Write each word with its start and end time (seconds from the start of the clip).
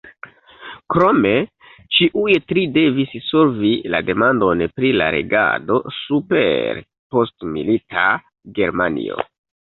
Krome, 0.93 1.33
ĉiuj 1.97 2.37
tri 2.51 2.63
devis 2.77 3.13
solvi 3.27 3.73
la 3.97 4.01
demandon 4.09 4.65
pri 4.79 4.91
la 5.03 5.11
regado 5.17 5.79
super 5.99 6.83
postmilita 7.17 8.09
Germanio. 8.59 9.23